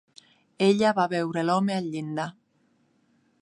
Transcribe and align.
Ella 0.67 0.93
va 0.99 1.05
veure 1.11 1.43
l"home 1.43 1.75
al 1.77 1.91
llindar. 1.97 2.27